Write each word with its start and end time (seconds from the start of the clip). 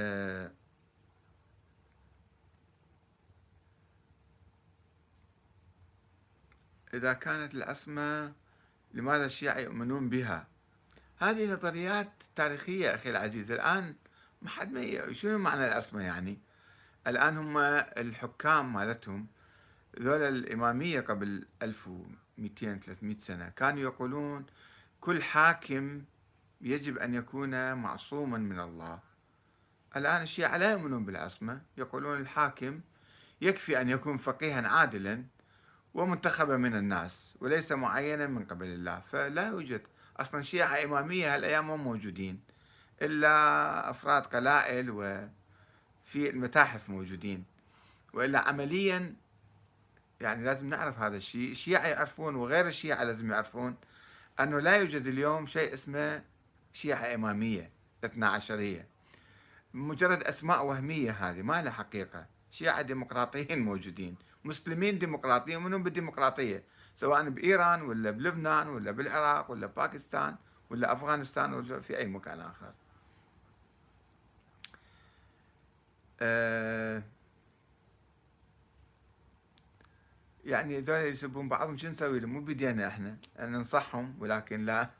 آه، 0.00 0.50
إذا 6.94 7.12
كانت 7.12 7.54
العصمة 7.54 8.32
لماذا 8.94 9.26
الشيعة 9.26 9.58
يؤمنون 9.58 10.08
بها؟ 10.08 10.46
هذه 11.18 11.52
نظريات 11.52 12.12
تاريخية 12.36 12.94
أخي 12.94 13.10
العزيز. 13.10 13.50
الآن 13.50 13.94
ما 14.42 14.48
حد 14.48 14.72
ما 14.72 15.12
شنو 15.12 15.38
معنى 15.38 15.66
العصمة 15.66 16.02
يعني؟ 16.02 16.38
الآن 17.06 17.36
هم 17.36 17.58
الحكام 17.58 18.72
مالتهم 18.72 19.26
ذولا 20.00 20.28
الإمامية 20.28 21.00
قبل 21.00 21.46
1200 21.62 22.76
300 22.78 23.18
سنة 23.18 23.48
كانوا 23.48 23.80
يقولون 23.80 24.46
كل 25.00 25.22
حاكم 25.22 26.04
يجب 26.60 26.98
أن 26.98 27.14
يكون 27.14 27.74
معصوما 27.74 28.38
من 28.38 28.60
الله. 28.60 29.09
الآن 29.96 30.22
الشيعة 30.22 30.56
لا 30.56 30.72
يؤمنون 30.72 31.04
بالعصمة 31.04 31.60
يقولون 31.76 32.20
الحاكم 32.20 32.80
يكفي 33.40 33.80
أن 33.80 33.88
يكون 33.88 34.16
فقيها 34.16 34.68
عادلا 34.68 35.24
ومنتخبا 35.94 36.56
من 36.56 36.74
الناس 36.74 37.34
وليس 37.40 37.72
معينا 37.72 38.26
من 38.26 38.44
قبل 38.44 38.66
الله. 38.66 39.02
فلا 39.12 39.46
يوجد 39.46 39.82
أصلا 40.16 40.42
شيعة 40.42 40.84
إمامية 40.84 41.34
هالأيام 41.34 41.66
مو 41.66 41.76
موجودين 41.76 42.40
إلا 43.02 43.90
أفراد 43.90 44.26
قلائل 44.26 44.90
وفي 44.90 46.30
المتاحف 46.30 46.90
موجودين. 46.90 47.44
وإلا 48.12 48.48
عمليا 48.48 49.14
يعني 50.20 50.44
لازم 50.44 50.68
نعرف 50.68 50.98
هذا 50.98 51.16
الشيء. 51.16 51.50
الشيعة 51.50 51.86
يعرفون 51.86 52.34
وغير 52.34 52.66
الشيعة 52.68 53.04
لازم 53.04 53.30
يعرفون 53.30 53.76
أنه 54.40 54.60
لا 54.60 54.76
يوجد 54.76 55.06
اليوم 55.06 55.46
شيء 55.46 55.74
اسمه 55.74 56.22
شيعة 56.72 57.14
إمامية 57.14 57.70
اثنا 58.04 58.28
عشرية. 58.28 58.99
مجرد 59.74 60.22
أسماء 60.22 60.66
وهمية 60.66 61.10
هذه 61.10 61.42
ما 61.42 61.62
لها 61.62 61.72
حقيقة. 61.72 62.26
شيعة 62.50 62.82
ديمقراطيين 62.82 63.58
موجودين 63.64 64.16
مسلمين 64.44 64.98
ديمقراطيين 64.98 65.56
ومنهم 65.56 65.82
بالديمقراطية 65.82 66.64
سواء 66.96 67.28
بإيران 67.28 67.82
ولا 67.82 68.10
بلبنان 68.10 68.68
ولا 68.68 68.90
بالعراق 68.90 69.50
ولا 69.50 69.66
باكستان 69.66 70.36
ولا 70.70 70.92
أفغانستان 70.92 71.54
ولا 71.54 71.80
في 71.80 71.98
أي 71.98 72.06
مكان 72.06 72.40
آخر. 72.40 72.72
أه 76.20 77.02
يعني 80.44 80.80
ذول 80.80 80.98
يسبون 80.98 81.48
بعضهم 81.48 81.78
شو 81.78 81.88
نسوي 81.88 82.20
لهم؟ 82.20 82.32
مو 82.32 82.40
بيدينا 82.40 82.88
إحنا 82.88 83.16
ننصحهم 83.40 84.16
ولكن 84.20 84.64
لا 84.64 84.90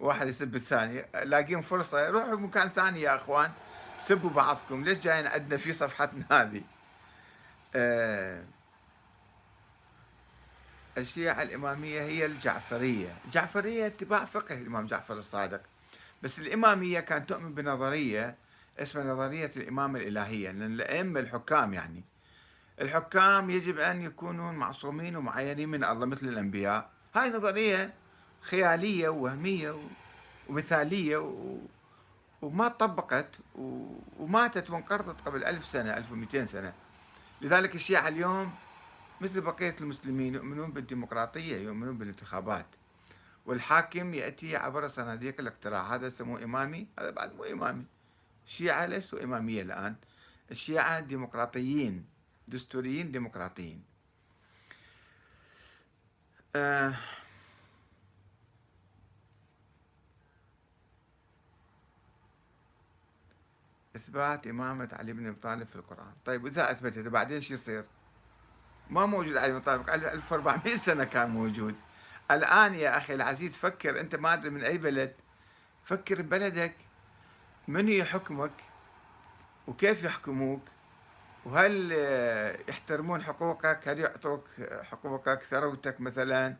واحد 0.00 0.26
يسب 0.26 0.54
الثاني 0.54 1.04
لاقين 1.24 1.60
فرصة 1.60 2.08
روحوا 2.08 2.36
مكان 2.36 2.68
ثاني 2.68 3.00
يا 3.00 3.14
إخوان. 3.14 3.52
سبوا 3.98 4.30
بعضكم 4.30 4.84
ليش 4.84 4.98
جايين 4.98 5.26
عندنا 5.26 5.56
في 5.56 5.72
صفحتنا 5.72 6.24
هذه؟ 6.30 6.62
آه 7.74 8.44
الشيعة 10.98 11.42
الإمامية 11.42 12.02
هي 12.02 12.26
الجعفرية. 12.26 13.16
الجعفرية 13.24 13.86
اتباع 13.86 14.24
فقه 14.24 14.54
الإمام 14.54 14.86
جعفر 14.86 15.14
الصادق. 15.14 15.60
بس 16.22 16.38
الإمامية 16.38 17.00
كانت 17.00 17.28
تؤمن 17.28 17.54
بنظرية 17.54 18.36
اسمها 18.78 19.04
نظرية 19.04 19.52
الإمامة 19.56 19.98
الإلهية 19.98 20.50
لأن 20.50 20.74
الأئمة 20.74 21.20
الحكام 21.20 21.74
يعني. 21.74 22.04
الحكام 22.80 23.50
يجب 23.50 23.78
أن 23.78 24.02
يكونوا 24.02 24.52
معصومين 24.52 25.16
ومعينين 25.16 25.68
من 25.68 25.84
الله 25.84 26.06
مثل 26.06 26.26
الأنبياء. 26.26 26.90
هاي 27.14 27.30
نظرية 27.30 27.94
خيالية 28.40 29.08
ووهمية 29.08 29.78
ومثالية 30.48 31.16
و... 31.16 31.58
وما 32.44 32.68
طبقت. 32.68 33.36
وماتت 34.18 34.70
وانقرضت 34.70 35.20
قبل 35.20 35.44
ألف 35.44 35.66
سنة 35.66 35.96
1200 35.96 36.46
سنة. 36.46 36.72
لذلك 37.40 37.74
الشيعة 37.74 38.08
اليوم 38.08 38.54
مثل 39.20 39.40
بقية 39.40 39.76
المسلمين 39.80 40.34
يؤمنون 40.34 40.72
بالديمقراطية 40.72 41.56
يؤمنون 41.56 41.98
بالانتخابات. 41.98 42.66
والحاكم 43.46 44.14
يأتي 44.14 44.56
عبر 44.56 44.88
صناديق 44.88 45.40
الاقتراع. 45.40 45.94
هذا 45.94 46.06
يسموه 46.06 46.44
إمامي 46.44 46.86
هذا 46.98 47.10
بعد 47.10 47.34
مو 47.34 47.44
إمامي. 47.44 47.84
الشيعة 48.46 48.86
ليسوا 48.86 49.24
إمامية 49.24 49.62
الآن. 49.62 49.96
الشيعة 50.50 51.00
ديمقراطيين 51.00 52.06
دستوريين 52.48 53.12
ديمقراطيين. 53.12 53.82
آه 56.56 56.94
إثبات 63.96 64.46
إمامة 64.46 64.88
علي 64.92 65.12
بن 65.12 65.26
أبي 65.26 65.40
طالب 65.40 65.66
في 65.66 65.76
القرآن. 65.76 66.12
طيب 66.24 66.46
إذا 66.46 66.70
أثبتته 66.70 67.10
بعدين 67.10 67.40
شو 67.40 67.54
يصير؟ 67.54 67.84
ما 68.90 69.06
موجود 69.06 69.36
علي 69.36 69.52
بن 69.52 69.60
طالب 69.60 69.90
1400 69.90 70.76
سنة 70.76 71.04
كان 71.04 71.30
موجود. 71.30 71.74
الآن 72.30 72.74
يا 72.74 72.98
أخي 72.98 73.14
العزيز 73.14 73.56
فكر 73.56 74.00
أنت 74.00 74.16
ما 74.16 74.32
أدري 74.32 74.50
من 74.50 74.64
أي 74.64 74.78
بلد. 74.78 75.14
فكر 75.84 76.22
ببلدك. 76.22 76.74
من 77.68 77.88
يحكمك؟ 77.88 78.52
وكيف 79.66 80.02
يحكموك؟ 80.02 80.62
وهل 81.44 81.92
يحترمون 82.68 83.22
حقوقك؟ 83.22 83.88
هل 83.88 83.98
يعطوك 83.98 84.48
حقوقك 84.82 85.42
ثروتك 85.42 86.00
مثلا؟ 86.00 86.56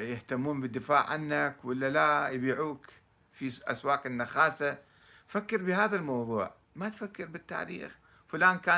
يهتمون 0.00 0.60
بالدفاع 0.60 1.10
عنك 1.10 1.56
ولا 1.64 1.90
لا؟ 1.90 2.28
يبيعوك 2.28 2.86
في 3.32 3.60
أسواق 3.66 4.06
النخاسة؟ 4.06 4.87
فكر 5.28 5.56
بهذا 5.62 5.96
الموضوع. 5.96 6.54
ما 6.76 6.88
تفكر 6.88 7.26
بالتاريخ. 7.26 7.98
فلان 8.28 8.58
كان 8.58 8.76